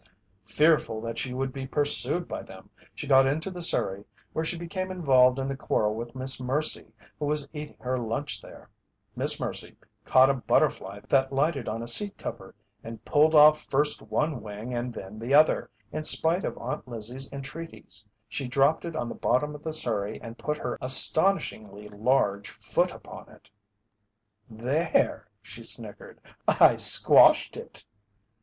Fearful 0.47 0.99
that 1.01 1.19
she 1.19 1.31
would 1.31 1.53
be 1.53 1.67
pursued 1.67 2.27
by 2.27 2.41
them, 2.41 2.71
she 2.95 3.05
got 3.05 3.27
into 3.27 3.51
the 3.51 3.61
surrey, 3.61 4.03
where 4.33 4.43
she 4.43 4.57
became 4.57 4.89
involved 4.89 5.37
in 5.37 5.51
a 5.51 5.55
quarrel 5.55 5.93
with 5.93 6.15
Miss 6.15 6.41
Mercy, 6.41 6.91
who 7.19 7.25
was 7.27 7.47
eating 7.53 7.77
her 7.79 7.99
lunch 7.99 8.41
there. 8.41 8.67
Miss 9.15 9.39
Mercy 9.39 9.75
caught 10.03 10.31
a 10.31 10.33
butterfly 10.33 11.01
that 11.07 11.31
lighted 11.31 11.69
on 11.69 11.83
a 11.83 11.87
seat 11.87 12.17
cover 12.17 12.55
and 12.83 13.05
pulled 13.05 13.35
off 13.35 13.65
first 13.69 14.01
one 14.01 14.41
wing 14.41 14.73
and 14.73 14.91
then 14.91 15.19
the 15.19 15.35
other 15.35 15.69
in 15.91 16.01
spite 16.01 16.43
of 16.45 16.57
Aunt 16.57 16.87
Lizzie's 16.87 17.31
entreaties. 17.31 18.03
She 18.27 18.47
dropped 18.47 18.85
it 18.85 18.95
on 18.95 19.07
the 19.07 19.13
bottom 19.13 19.53
of 19.53 19.63
the 19.63 19.71
surrey 19.71 20.19
and 20.19 20.35
put 20.35 20.57
her 20.57 20.79
astonishingly 20.81 21.89
large 21.89 22.49
foot 22.49 22.91
upon 22.91 23.29
it. 23.29 23.51
"There," 24.49 25.27
she 25.43 25.61
snickered, 25.61 26.19
"I 26.47 26.77
squashed 26.77 27.55
it." 27.55 27.85